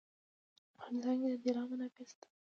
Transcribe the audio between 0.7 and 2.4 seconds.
په افغانستان کې د طلا منابع شته.